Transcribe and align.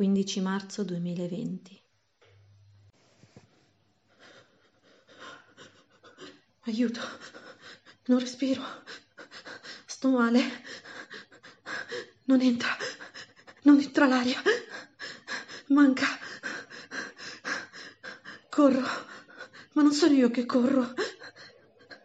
15 0.00 0.40
marzo 0.40 0.82
2020 0.82 1.82
Aiuto, 6.60 7.00
non 8.06 8.18
respiro, 8.18 8.62
sto 9.84 10.08
male, 10.08 10.40
non 12.24 12.40
entra, 12.40 12.74
non 13.64 13.78
entra 13.78 14.06
l'aria, 14.06 14.40
manca. 15.68 16.06
Corro, 18.48 18.86
ma 19.74 19.82
non 19.82 19.92
sono 19.92 20.14
io 20.14 20.30
che 20.30 20.46
corro. 20.46 20.94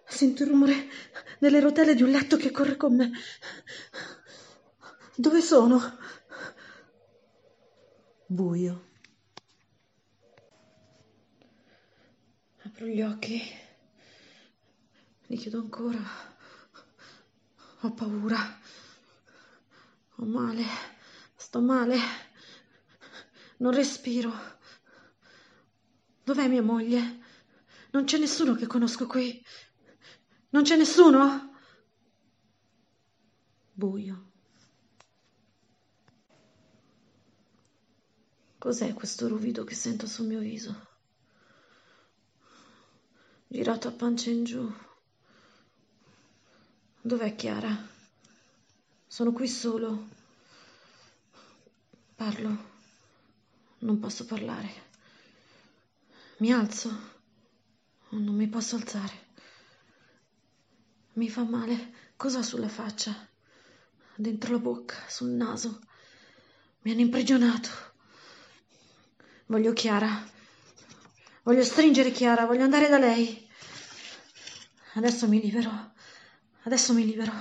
Sento 0.05 0.43
il 0.43 0.50
rumore 0.50 0.89
delle 1.39 1.62
rotelle 1.62 1.96
di 1.96 2.04
un 2.04 2.09
letto 2.09 2.36
che 2.36 2.52
corre 2.52 2.75
con 2.75 2.93
me. 2.93 3.12
Dove 5.16 5.41
sono? 5.41 6.04
Buio. 8.27 8.93
Apro 12.63 12.88
gli 12.88 13.02
occhi. 13.03 13.39
Li 15.27 15.38
chiedo 15.38 15.59
ancora. 15.59 15.99
Ho 17.81 17.93
paura. 17.93 18.59
Ho 20.16 20.25
male. 20.25 20.63
Sto 21.35 21.61
male. 21.61 21.97
Non 23.57 23.71
respiro. 23.73 24.33
Dov'è 26.23 26.47
mia 26.47 26.63
moglie? 26.63 27.21
Non 27.91 28.05
c'è 28.05 28.17
nessuno 28.17 28.55
che 28.55 28.66
conosco 28.66 29.05
qui. 29.05 29.39
Non 30.49 30.63
c'è 30.63 30.75
nessuno? 30.77 31.59
Buio. 33.71 34.31
Cos'è 38.65 38.95
questo 38.95 39.27
ruvido 39.27 39.63
che 39.63 39.75
sento 39.75 40.07
sul 40.07 40.25
mio 40.25 40.39
viso? 40.39 40.88
Girato 43.45 43.89
a 43.89 43.91
pancia 43.91 44.31
in 44.31 44.44
giù. 44.44 44.73
Dov'è 46.99 47.35
Chiara? 47.35 47.88
Sono 49.05 49.33
qui 49.33 49.47
solo. 49.47 50.07
Parlo. 52.16 52.57
Non 53.81 53.99
posso 53.99 54.25
parlare. 54.25 54.73
Mi 56.38 56.52
alzo. 56.52 56.89
Non 58.09 58.33
mi 58.33 58.47
posso 58.47 58.77
alzare. 58.77 59.27
Mi 61.13 61.29
fa 61.29 61.44
male. 61.44 61.94
Cos'ho 62.16 62.41
sulla 62.41 62.69
faccia? 62.69 63.13
Dentro 64.16 64.53
la 64.53 64.59
bocca, 64.59 64.95
sul 65.07 65.29
naso. 65.29 65.81
Mi 66.81 66.94
hanno 66.94 67.02
imprigionato. 67.02 67.94
Voglio 69.47 69.73
Chiara. 69.73 70.23
Voglio 71.43 71.63
stringere 71.63 72.11
Chiara, 72.11 72.45
voglio 72.45 72.63
andare 72.63 72.88
da 72.88 72.97
lei. 72.97 73.47
Adesso 74.93 75.27
mi 75.27 75.39
libero. 75.39 75.93
Adesso 76.63 76.93
mi 76.93 77.05
libero. 77.05 77.33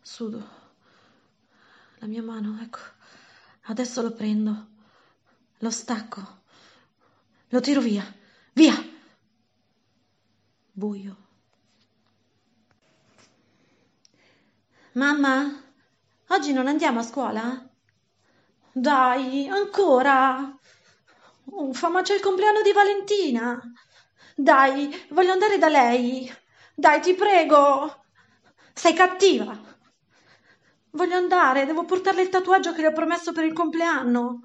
Sudo. 0.00 0.48
La 1.98 2.06
mia 2.06 2.22
mano, 2.22 2.58
ecco. 2.62 2.78
Adesso 3.62 4.00
lo 4.00 4.12
prendo. 4.12 4.68
Lo 5.58 5.70
stacco. 5.70 6.42
Lo 7.48 7.60
tiro 7.60 7.80
via. 7.80 8.04
Via! 8.52 8.74
Buio. 10.72 11.16
Mamma, 14.92 15.62
oggi 16.28 16.52
non 16.52 16.66
andiamo 16.66 17.00
a 17.00 17.02
scuola? 17.02 17.73
Dai, 18.76 19.46
ancora. 19.46 20.52
Uffa, 21.44 21.88
ma 21.88 22.02
c'è 22.02 22.14
il 22.14 22.20
compleanno 22.20 22.60
di 22.60 22.72
Valentina. 22.72 23.60
Dai, 24.34 25.06
voglio 25.10 25.30
andare 25.30 25.58
da 25.58 25.68
lei. 25.68 26.28
Dai, 26.74 27.00
ti 27.00 27.14
prego. 27.14 28.04
Sei 28.72 28.92
cattiva. 28.92 29.56
Voglio 30.90 31.16
andare, 31.16 31.66
devo 31.66 31.84
portarle 31.84 32.22
il 32.22 32.28
tatuaggio 32.28 32.72
che 32.72 32.80
le 32.80 32.88
ho 32.88 32.92
promesso 32.92 33.32
per 33.32 33.44
il 33.44 33.52
compleanno. 33.52 34.40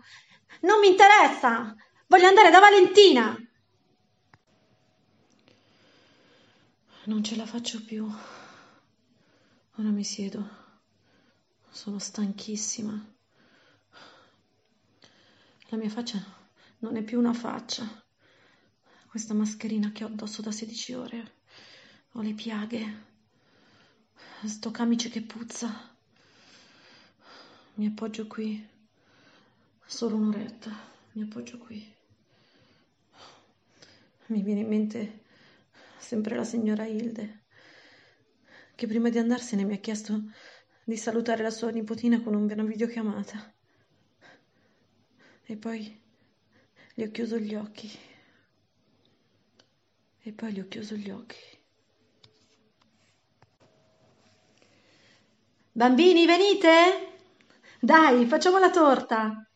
Non 0.61 0.79
mi 0.79 0.89
interessa. 0.89 1.73
Voglio 2.05 2.27
andare 2.27 2.51
da 2.51 2.59
Valentina. 2.59 3.35
Non 7.05 7.23
ce 7.23 7.35
la 7.35 7.47
faccio 7.47 7.83
più. 7.83 8.07
Ora 9.77 9.89
mi 9.89 10.03
siedo. 10.03 10.47
Sono 11.69 11.97
stanchissima. 11.97 13.17
La 15.71 15.77
mia 15.77 15.89
faccia 15.89 16.17
non 16.79 16.95
è 16.95 17.03
più 17.03 17.19
una 17.19 17.33
faccia. 17.33 17.87
Questa 19.07 19.35
mascherina 19.35 19.91
che 19.91 20.03
ho 20.03 20.07
addosso 20.07 20.41
da 20.41 20.51
16 20.51 20.93
ore 20.93 21.31
ho 22.13 22.21
le 22.21 22.33
piaghe, 22.33 23.05
sto 24.45 24.71
camice 24.71 25.09
che 25.09 25.21
puzza. 25.21 25.95
Mi 27.75 27.85
appoggio 27.85 28.25
qui, 28.25 28.67
solo 29.85 30.15
un'oretta, 30.15 30.75
mi 31.11 31.21
appoggio 31.21 31.59
qui. 31.59 31.95
Mi 34.27 34.41
viene 34.41 34.61
in 34.61 34.67
mente 34.67 35.23
sempre 35.99 36.35
la 36.35 36.45
signora 36.45 36.85
Hilde, 36.87 37.43
che 38.73 38.87
prima 38.87 39.09
di 39.09 39.19
andarsene 39.19 39.65
mi 39.65 39.75
ha 39.75 39.79
chiesto 39.79 40.19
di 40.83 40.97
salutare 40.97 41.43
la 41.43 41.51
sua 41.51 41.69
nipotina 41.69 42.19
con 42.21 42.33
una 42.33 42.63
videochiamata. 42.63 43.53
E 45.49 45.57
poi 45.57 45.99
gli 46.93 47.01
ho 47.01 47.09
chiuso 47.09 47.39
gli 47.39 47.55
occhi. 47.55 47.89
E 50.19 50.31
poi 50.31 50.53
gli 50.53 50.59
ho 50.59 50.67
chiuso 50.67 50.93
gli 50.93 51.09
occhi. 51.09 51.39
Bambini, 55.71 56.27
venite? 56.27 57.23
Dai, 57.79 58.27
facciamo 58.27 58.59
la 58.59 58.69
torta. 58.69 59.49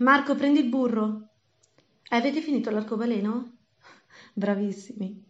Marco, 0.00 0.34
prendi 0.34 0.58
il 0.60 0.68
burro. 0.68 1.30
Eh, 2.02 2.16
avete 2.16 2.42
finito 2.42 2.68
l'arcobaleno? 2.68 3.60
Bravissimi. 4.34 5.24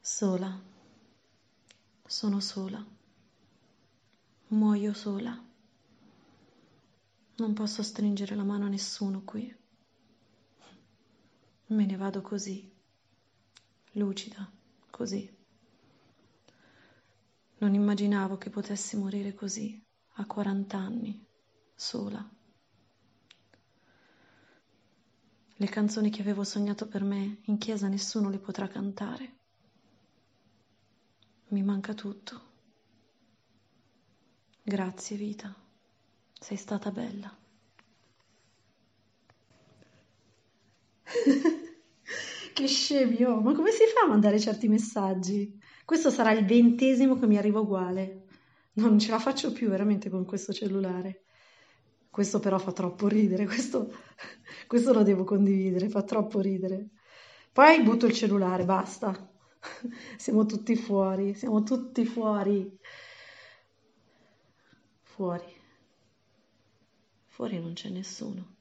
Sola. 0.00 0.58
Sono 2.06 2.40
sola. 2.40 2.82
Muoio 4.48 4.94
sola. 4.94 5.50
Non 7.42 7.54
posso 7.54 7.82
stringere 7.82 8.36
la 8.36 8.44
mano 8.44 8.66
a 8.66 8.68
nessuno 8.68 9.24
qui. 9.24 9.52
Me 11.66 11.86
ne 11.86 11.96
vado 11.96 12.22
così, 12.22 12.72
lucida, 13.94 14.48
così. 14.88 15.28
Non 17.58 17.74
immaginavo 17.74 18.38
che 18.38 18.48
potessi 18.48 18.96
morire 18.96 19.34
così, 19.34 19.84
a 20.12 20.24
40 20.24 20.78
anni, 20.78 21.26
sola. 21.74 22.24
Le 25.56 25.66
canzoni 25.66 26.10
che 26.10 26.20
avevo 26.20 26.44
sognato 26.44 26.86
per 26.86 27.02
me 27.02 27.38
in 27.46 27.58
chiesa 27.58 27.88
nessuno 27.88 28.30
le 28.30 28.38
potrà 28.38 28.68
cantare. 28.68 29.38
Mi 31.48 31.64
manca 31.64 31.92
tutto. 31.92 32.50
Grazie 34.62 35.16
vita, 35.16 35.61
sei 36.42 36.56
stata 36.56 36.90
bella. 36.90 37.32
che 42.52 42.66
scemi, 42.66 43.22
oh, 43.22 43.40
ma 43.40 43.54
come 43.54 43.70
si 43.70 43.84
fa 43.94 44.04
a 44.04 44.08
mandare 44.08 44.40
certi 44.40 44.66
messaggi? 44.68 45.56
Questo 45.84 46.10
sarà 46.10 46.32
il 46.32 46.44
ventesimo 46.44 47.16
che 47.18 47.26
mi 47.26 47.38
arriva 47.38 47.60
uguale. 47.60 48.24
Non 48.74 48.98
ce 48.98 49.12
la 49.12 49.20
faccio 49.20 49.52
più 49.52 49.68
veramente 49.68 50.10
con 50.10 50.24
questo 50.24 50.52
cellulare. 50.52 51.24
Questo 52.10 52.40
però 52.40 52.58
fa 52.58 52.72
troppo 52.72 53.06
ridere, 53.06 53.46
questo, 53.46 53.92
questo 54.66 54.92
lo 54.92 55.02
devo 55.04 55.24
condividere, 55.24 55.88
fa 55.88 56.02
troppo 56.02 56.40
ridere. 56.40 56.90
Poi 57.52 57.82
butto 57.82 58.06
il 58.06 58.12
cellulare, 58.14 58.64
basta. 58.64 59.30
Siamo 60.18 60.44
tutti 60.44 60.74
fuori, 60.74 61.34
siamo 61.34 61.62
tutti 61.62 62.04
fuori. 62.04 62.78
Fuori. 65.02 65.61
Fuori 67.42 67.58
non 67.58 67.72
c'è 67.72 67.88
nessuno. 67.88 68.54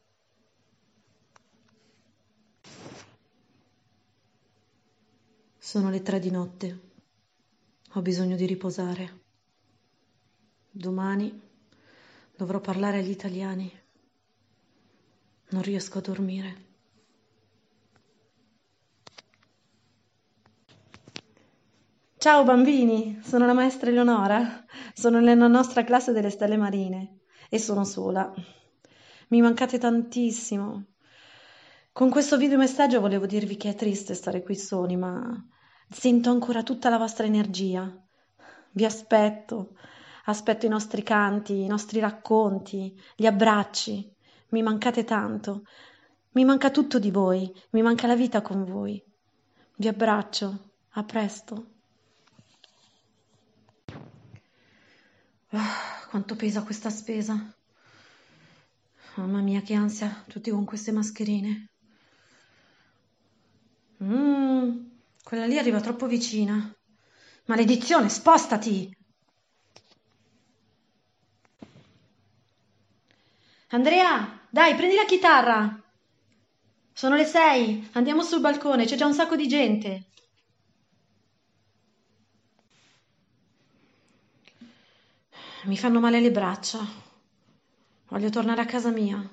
Sono 5.59 5.91
le 5.91 6.01
tre 6.01 6.17
di 6.17 6.31
notte. 6.31 6.79
Ho 7.91 8.01
bisogno 8.01 8.35
di 8.35 8.47
riposare. 8.47 9.19
Domani 10.71 11.39
dovrò 12.35 12.59
parlare 12.59 12.97
agli 12.97 13.11
italiani. 13.11 13.71
Non 15.49 15.61
riesco 15.61 15.99
a 15.99 16.01
dormire. 16.01 16.65
Ciao 22.17 22.43
bambini, 22.43 23.21
sono 23.23 23.45
la 23.45 23.53
maestra 23.53 23.91
Eleonora, 23.91 24.65
sono 24.95 25.19
nella 25.19 25.45
nostra 25.45 25.83
classe 25.83 26.11
delle 26.13 26.31
stelle 26.31 26.57
marine 26.57 27.19
e 27.47 27.59
sono 27.59 27.83
sola. 27.83 28.33
Mi 29.31 29.39
mancate 29.39 29.77
tantissimo. 29.77 30.87
Con 31.93 32.09
questo 32.09 32.35
video 32.35 32.57
messaggio 32.57 32.99
volevo 32.99 33.25
dirvi 33.25 33.55
che 33.55 33.69
è 33.69 33.75
triste 33.75 34.13
stare 34.13 34.43
qui 34.43 34.57
soli, 34.57 34.97
ma 34.97 35.41
sento 35.89 36.29
ancora 36.29 36.63
tutta 36.63 36.89
la 36.89 36.97
vostra 36.97 37.25
energia. 37.25 37.89
Vi 38.71 38.83
aspetto, 38.83 39.77
aspetto 40.25 40.65
i 40.65 40.69
nostri 40.69 41.01
canti, 41.01 41.61
i 41.61 41.67
nostri 41.67 42.01
racconti, 42.01 42.93
gli 43.15 43.25
abbracci. 43.25 44.13
Mi 44.49 44.61
mancate 44.61 45.05
tanto. 45.05 45.63
Mi 46.31 46.43
manca 46.43 46.69
tutto 46.69 46.99
di 46.99 47.09
voi, 47.09 47.49
mi 47.69 47.81
manca 47.81 48.07
la 48.07 48.17
vita 48.17 48.41
con 48.41 48.65
voi. 48.65 49.01
Vi 49.77 49.87
abbraccio, 49.87 50.71
a 50.89 51.03
presto. 51.05 51.67
Oh, 55.51 56.09
quanto 56.09 56.35
pesa 56.35 56.63
questa 56.63 56.89
spesa. 56.89 57.55
Mamma 59.15 59.41
mia, 59.41 59.61
che 59.61 59.73
ansia, 59.73 60.23
tutti 60.27 60.49
con 60.49 60.65
queste 60.65 60.91
mascherine. 60.91 61.69
Mmm, 64.03 64.89
quella 65.23 65.45
lì 65.45 65.57
arriva 65.57 65.79
troppo 65.79 66.07
vicina. 66.07 66.73
Maledizione, 67.45 68.09
spostati! 68.09 68.89
Andrea, 73.69 74.39
dai, 74.49 74.75
prendi 74.75 74.95
la 74.95 75.05
chitarra. 75.05 75.81
Sono 76.93 77.15
le 77.15 77.25
sei, 77.25 77.87
andiamo 77.93 78.23
sul 78.23 78.41
balcone, 78.41 78.85
c'è 78.85 78.95
già 78.95 79.05
un 79.05 79.13
sacco 79.13 79.35
di 79.35 79.47
gente. 79.47 80.07
Mi 85.65 85.77
fanno 85.77 85.99
male 85.99 86.19
le 86.19 86.31
braccia. 86.31 87.10
Voglio 88.11 88.29
tornare 88.29 88.59
a 88.59 88.65
casa 88.65 88.91
mia. 88.91 89.25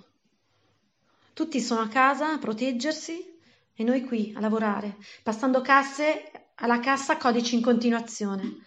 Tutti 1.32 1.60
sono 1.60 1.80
a 1.80 1.88
casa 1.88 2.34
a 2.34 2.38
proteggersi 2.38 3.40
e 3.74 3.82
noi 3.82 4.04
qui 4.04 4.32
a 4.36 4.40
lavorare, 4.40 4.98
passando 5.24 5.62
casse 5.62 6.50
alla 6.54 6.78
cassa 6.78 7.16
codici 7.16 7.56
in 7.56 7.60
continuazione. 7.60 8.58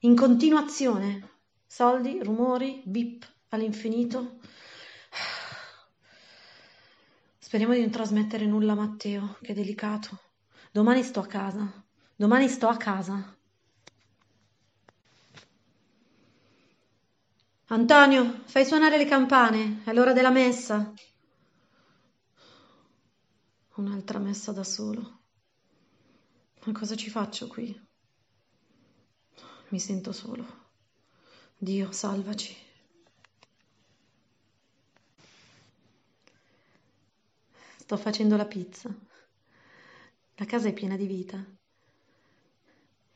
In 0.00 0.16
continuazione. 0.16 1.28
Soldi, 1.66 2.18
rumori, 2.22 2.80
bip 2.86 3.30
all'infinito. 3.50 4.38
Speriamo 7.38 7.74
di 7.74 7.80
non 7.80 7.90
trasmettere 7.90 8.46
nulla 8.46 8.72
a 8.72 8.76
Matteo, 8.76 9.36
che 9.42 9.52
è 9.52 9.54
delicato. 9.54 10.18
Domani 10.70 11.02
sto 11.02 11.20
a 11.20 11.26
casa. 11.26 11.84
Domani 12.16 12.48
sto 12.48 12.68
a 12.68 12.78
casa. 12.78 13.36
Antonio, 17.72 18.42
fai 18.44 18.66
suonare 18.66 18.98
le 18.98 19.06
campane, 19.06 19.80
è 19.86 19.94
l'ora 19.94 20.12
della 20.12 20.28
messa. 20.28 20.92
Un'altra 23.76 24.18
messa 24.18 24.52
da 24.52 24.62
solo. 24.62 25.20
Ma 26.66 26.72
cosa 26.72 26.94
ci 26.96 27.08
faccio 27.08 27.46
qui? 27.46 27.74
Mi 29.68 29.80
sento 29.80 30.12
solo. 30.12 30.44
Dio, 31.56 31.90
salvaci. 31.92 32.54
Sto 37.78 37.96
facendo 37.96 38.36
la 38.36 38.44
pizza. 38.44 38.94
La 40.34 40.44
casa 40.44 40.68
è 40.68 40.74
piena 40.74 40.96
di 40.96 41.06
vita. 41.06 41.42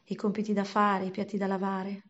I 0.04 0.14
compiti 0.14 0.54
da 0.54 0.64
fare, 0.64 1.04
i 1.04 1.10
piatti 1.10 1.36
da 1.36 1.46
lavare, 1.46 2.02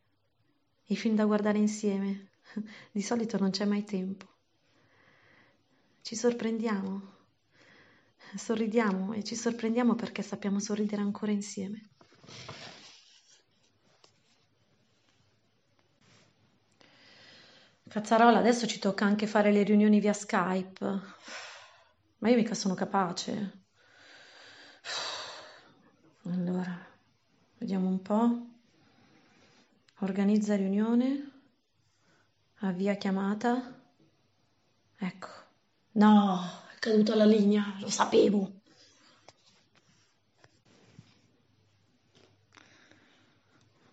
i 0.84 0.96
film 0.96 1.16
da 1.16 1.24
guardare 1.24 1.58
insieme, 1.58 2.34
di 2.92 3.02
solito 3.02 3.38
non 3.38 3.50
c'è 3.50 3.64
mai 3.64 3.84
tempo. 3.84 4.26
Ci 6.02 6.14
sorprendiamo, 6.14 7.14
sorridiamo 8.36 9.12
e 9.12 9.24
ci 9.24 9.34
sorprendiamo 9.34 9.94
perché 9.94 10.22
sappiamo 10.22 10.60
sorridere 10.60 11.02
ancora 11.02 11.32
insieme. 11.32 11.90
Cazzarola, 17.88 18.38
adesso 18.38 18.66
ci 18.66 18.78
tocca 18.78 19.04
anche 19.04 19.26
fare 19.26 19.50
le 19.50 19.62
riunioni 19.62 20.00
via 20.00 20.12
Skype. 20.12 21.00
Ma 22.18 22.28
io 22.28 22.36
mica 22.36 22.54
sono 22.54 22.74
capace. 22.74 23.64
Allora, 26.24 26.76
vediamo 27.58 27.88
un 27.88 28.02
po'. 28.02 28.46
Organizza 30.00 30.56
riunione. 30.56 31.35
Avvia 32.66 32.96
chiamata. 32.96 33.80
Ecco. 34.96 35.28
No, 35.92 36.42
è 36.74 36.78
caduta 36.80 37.14
la 37.14 37.24
linea, 37.24 37.76
lo 37.78 37.88
sapevo. 37.88 38.60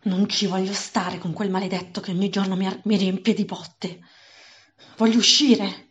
Non 0.06 0.28
ci 0.28 0.48
voglio 0.48 0.74
stare 0.74 1.20
con 1.20 1.34
quel 1.34 1.52
maledetto 1.52 2.02
che 2.02 2.12
ogni 2.12 2.30
giorno 2.30 2.56
mi, 2.56 2.68
mi 2.86 2.98
riempie 2.98 3.36
di 3.36 3.46
botte. 3.46 4.00
Voglio 4.98 5.18
uscire. 5.18 5.90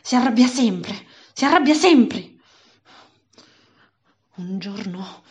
Si 0.00 0.16
arrabbia 0.16 0.46
sempre, 0.46 1.06
si 1.34 1.44
arrabbia 1.44 1.74
sempre. 1.74 2.36
Un 4.36 4.58
giorno 4.58 5.22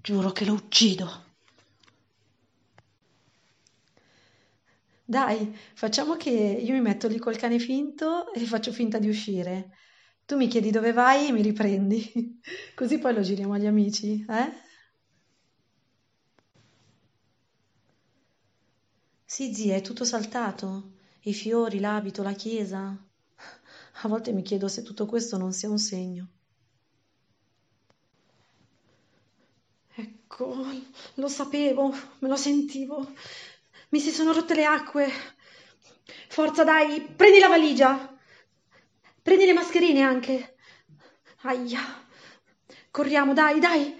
giuro 0.00 0.32
che 0.32 0.46
lo 0.46 0.54
uccido. 0.54 1.28
Dai, 5.10 5.52
facciamo 5.74 6.16
che 6.16 6.30
io 6.30 6.72
mi 6.72 6.80
metto 6.80 7.08
lì 7.08 7.18
col 7.18 7.36
cane 7.36 7.58
finto 7.58 8.32
e 8.32 8.40
faccio 8.46 8.72
finta 8.72 8.98
di 8.98 9.08
uscire. 9.08 9.70
Tu 10.24 10.36
mi 10.36 10.46
chiedi 10.46 10.70
dove 10.70 10.92
vai 10.92 11.26
e 11.28 11.32
mi 11.32 11.42
riprendi. 11.42 12.40
Così 12.76 12.98
poi 12.98 13.12
lo 13.14 13.20
giriamo 13.20 13.54
agli 13.54 13.66
amici, 13.66 14.24
eh? 14.28 14.52
Sì, 19.24 19.54
zia, 19.54 19.76
è 19.76 19.80
tutto 19.80 20.04
saltato. 20.04 20.92
I 21.22 21.32
fiori, 21.32 21.80
l'abito, 21.80 22.22
la 22.22 22.34
chiesa. 22.34 22.94
A 24.02 24.08
volte 24.08 24.32
mi 24.32 24.42
chiedo 24.42 24.68
se 24.68 24.82
tutto 24.82 25.06
questo 25.06 25.38
non 25.38 25.54
sia 25.54 25.70
un 25.70 25.78
segno. 25.78 26.28
Ecco, 29.96 30.54
lo 31.14 31.28
sapevo, 31.28 31.90
me 32.20 32.28
lo 32.28 32.36
sentivo. 32.36 33.06
Mi 33.90 34.00
si 34.00 34.10
sono 34.10 34.32
rotte 34.32 34.54
le 34.54 34.64
acque. 34.64 35.10
Forza, 36.28 36.64
dai, 36.64 37.02
prendi 37.02 37.38
la 37.38 37.48
valigia. 37.48 38.16
Prendi 39.22 39.46
le 39.46 39.52
mascherine 39.52 40.02
anche. 40.02 40.56
Aia. 41.42 41.80
Corriamo, 42.90 43.32
dai, 43.32 43.58
dai. 43.60 43.98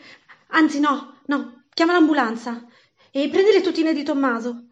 Anzi, 0.49 0.81
no, 0.81 1.21
no, 1.27 1.65
chiama 1.75 1.93
l'ambulanza. 1.93 2.65
E 3.11 3.29
prendi 3.29 3.51
le 3.51 3.61
tutine 3.61 3.93
di 3.93 4.05
Tommaso. 4.05 4.69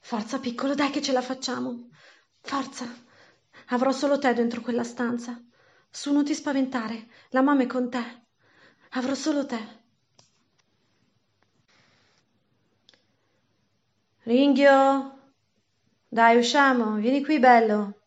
Forza, 0.00 0.40
piccolo, 0.40 0.74
dai 0.74 0.90
che 0.90 1.02
ce 1.02 1.12
la 1.12 1.22
facciamo. 1.22 1.90
Forza. 2.40 2.86
Avrò 3.68 3.92
solo 3.92 4.18
te 4.18 4.32
dentro 4.34 4.60
quella 4.60 4.84
stanza. 4.84 5.40
Su, 5.90 6.12
non 6.12 6.24
ti 6.24 6.34
spaventare. 6.34 7.08
La 7.30 7.42
mamma 7.42 7.62
è 7.62 7.66
con 7.66 7.88
te. 7.90 8.26
Avrò 8.90 9.14
solo 9.14 9.46
te. 9.46 9.86
Ringhio, 14.28 15.20
dai, 16.06 16.36
usciamo, 16.36 16.96
vieni 16.96 17.24
qui, 17.24 17.38
bello. 17.38 18.00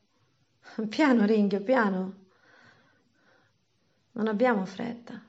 Piano, 0.87 1.25
Ringhio, 1.25 1.63
piano. 1.63 2.25
Non 4.11 4.27
abbiamo 4.27 4.63
fretta. 4.65 5.19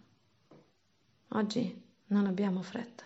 Oggi 1.29 1.83
non 2.09 2.27
abbiamo 2.27 2.61
fretta. 2.61 3.05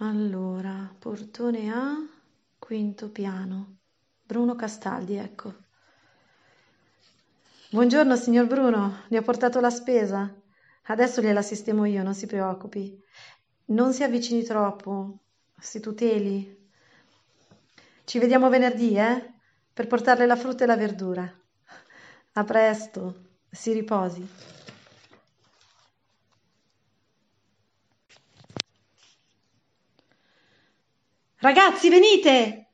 Allora, 0.00 0.94
portone 0.98 1.72
A, 1.72 2.06
quinto 2.58 3.08
piano. 3.08 3.78
Bruno 4.22 4.54
Castaldi, 4.54 5.14
ecco. 5.14 5.54
Buongiorno, 7.70 8.14
signor 8.14 8.46
Bruno, 8.46 9.04
le 9.08 9.16
ho 9.16 9.22
portato 9.22 9.58
la 9.58 9.70
spesa. 9.70 10.44
Adesso 10.88 11.20
gliela 11.20 11.42
sistemo 11.42 11.84
io, 11.84 12.02
non 12.02 12.14
si 12.14 12.26
preoccupi. 12.26 12.96
Non 13.66 13.92
si 13.92 14.04
avvicini 14.04 14.42
troppo, 14.44 15.18
si 15.58 15.80
tuteli. 15.80 16.68
Ci 18.04 18.18
vediamo 18.18 18.48
venerdì, 18.48 18.96
eh? 18.96 19.34
Per 19.72 19.86
portarle 19.88 20.26
la 20.26 20.36
frutta 20.36 20.64
e 20.64 20.66
la 20.66 20.76
verdura. 20.76 21.28
A 22.34 22.44
presto, 22.44 23.38
si 23.50 23.72
riposi. 23.72 24.26
Ragazzi, 31.38 31.90
venite! 31.90 32.70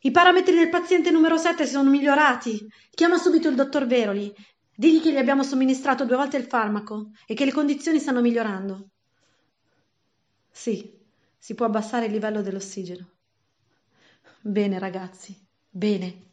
I 0.00 0.10
parametri 0.10 0.54
del 0.54 0.68
paziente 0.68 1.10
numero 1.10 1.36
7 1.36 1.66
sono 1.66 1.90
migliorati. 1.90 2.66
Chiama 2.90 3.16
subito 3.16 3.48
il 3.48 3.54
dottor 3.54 3.86
Veroli. 3.86 4.32
Digli 4.80 5.02
che 5.02 5.10
gli 5.10 5.16
abbiamo 5.16 5.42
somministrato 5.42 6.04
due 6.04 6.14
volte 6.14 6.36
il 6.36 6.44
farmaco 6.46 7.10
e 7.26 7.34
che 7.34 7.44
le 7.44 7.50
condizioni 7.50 7.98
stanno 7.98 8.20
migliorando. 8.20 8.90
Sì, 10.52 11.04
si 11.36 11.56
può 11.56 11.66
abbassare 11.66 12.06
il 12.06 12.12
livello 12.12 12.42
dell'ossigeno. 12.42 13.10
Bene, 14.40 14.78
ragazzi, 14.78 15.36
bene. 15.68 16.26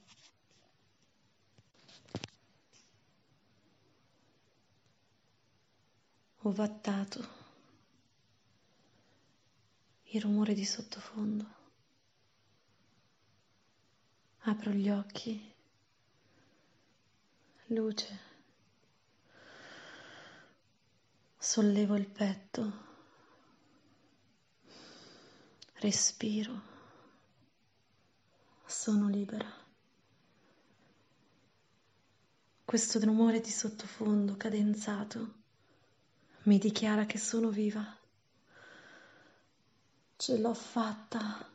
Ovattato. 6.44 7.28
Il 10.04 10.22
rumore 10.22 10.54
di 10.54 10.66
sottofondo. 10.66 11.46
Apro 14.42 14.70
gli 14.70 14.92
occhi. 14.92 15.52
Luce. 17.70 18.35
Sollevo 21.48 21.96
il 21.96 22.08
petto. 22.08 22.72
Respiro. 25.74 26.62
Sono 28.66 29.08
libera. 29.10 29.48
Questo 32.66 33.00
rumore 33.00 33.42
di 33.42 33.52
sottofondo 33.52 34.36
cadenzato 34.36 35.34
mi 36.46 36.58
dichiara 36.58 37.06
che 37.06 37.20
sono 37.20 37.50
viva. 37.50 37.96
Ce 40.16 40.38
l'ho 40.40 40.54
fatta. 40.56 41.48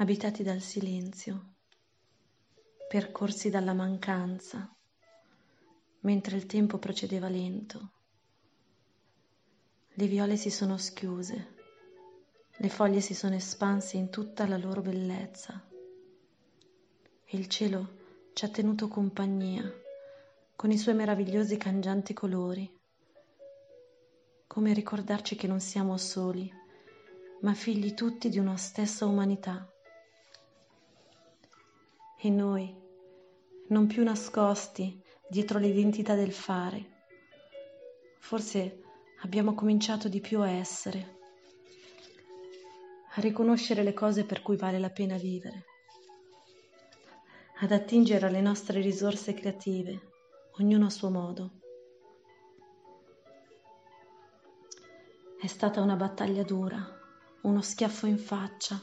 Abitati 0.00 0.42
dal 0.42 0.62
silenzio, 0.62 1.56
percorsi 2.88 3.50
dalla 3.50 3.74
mancanza, 3.74 4.74
mentre 6.00 6.36
il 6.38 6.46
tempo 6.46 6.78
procedeva 6.78 7.28
lento. 7.28 7.90
Le 9.92 10.06
viole 10.06 10.38
si 10.38 10.48
sono 10.48 10.78
schiuse, 10.78 11.54
le 12.50 12.68
foglie 12.70 13.02
si 13.02 13.12
sono 13.12 13.34
espanse 13.34 13.98
in 13.98 14.08
tutta 14.08 14.46
la 14.46 14.56
loro 14.56 14.80
bellezza 14.80 15.68
e 17.22 17.36
il 17.36 17.46
cielo 17.48 17.98
ci 18.32 18.46
ha 18.46 18.48
tenuto 18.48 18.88
compagnia 18.88 19.70
con 20.56 20.70
i 20.70 20.78
suoi 20.78 20.94
meravigliosi 20.94 21.58
cangianti 21.58 22.14
colori, 22.14 22.74
come 24.46 24.72
ricordarci 24.72 25.36
che 25.36 25.46
non 25.46 25.60
siamo 25.60 25.98
soli, 25.98 26.50
ma 27.42 27.52
figli 27.52 27.92
tutti 27.92 28.30
di 28.30 28.38
una 28.38 28.56
stessa 28.56 29.04
umanità. 29.04 29.69
E 32.22 32.28
noi, 32.30 32.74
non 33.68 33.86
più 33.86 34.02
nascosti 34.02 35.02
dietro 35.28 35.58
l'identità 35.58 36.14
del 36.14 36.32
fare, 36.32 37.04
forse 38.18 38.82
abbiamo 39.22 39.54
cominciato 39.54 40.08
di 40.08 40.20
più 40.20 40.40
a 40.40 40.50
essere, 40.50 41.18
a 43.14 43.20
riconoscere 43.20 43.82
le 43.82 43.94
cose 43.94 44.24
per 44.24 44.42
cui 44.42 44.56
vale 44.56 44.78
la 44.78 44.90
pena 44.90 45.16
vivere 45.16 45.64
ad 47.62 47.72
attingere 47.72 48.26
alle 48.26 48.40
nostre 48.40 48.80
risorse 48.80 49.34
creative, 49.34 50.00
ognuno 50.60 50.86
a 50.86 50.90
suo 50.90 51.10
modo. 51.10 51.50
È 55.38 55.46
stata 55.46 55.82
una 55.82 55.94
battaglia 55.94 56.42
dura, 56.42 56.82
uno 57.42 57.60
schiaffo 57.60 58.06
in 58.06 58.16
faccia, 58.16 58.80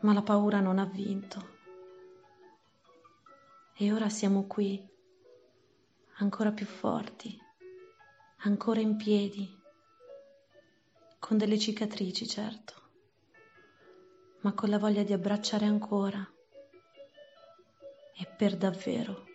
ma 0.00 0.14
la 0.14 0.22
paura 0.22 0.60
non 0.60 0.78
ha 0.78 0.86
vinto. 0.86 1.51
E 3.82 3.92
ora 3.92 4.08
siamo 4.08 4.46
qui, 4.46 4.80
ancora 6.18 6.52
più 6.52 6.66
forti, 6.66 7.36
ancora 8.42 8.78
in 8.78 8.94
piedi, 8.94 9.60
con 11.18 11.36
delle 11.36 11.58
cicatrici, 11.58 12.28
certo, 12.28 12.74
ma 14.42 14.52
con 14.52 14.68
la 14.68 14.78
voglia 14.78 15.02
di 15.02 15.12
abbracciare 15.12 15.66
ancora 15.66 16.24
e 18.14 18.26
per 18.36 18.56
davvero. 18.56 19.26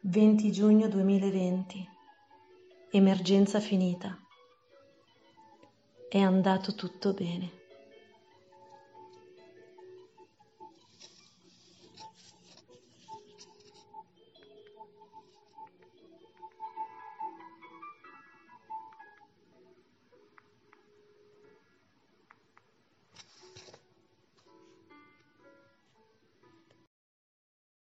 Venti 0.00 0.52
giugno 0.52 0.86
2020. 0.86 1.88
Emergenza 2.90 3.58
finita. 3.58 4.20
È 6.08 6.18
andato 6.18 6.74
tutto 6.74 7.12
bene. 7.12 7.55